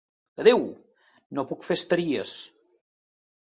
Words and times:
Adeu!, 0.43 0.63
no 1.41 1.45
puc 1.53 1.67
fer 1.69 1.79
estaries. 1.83 2.35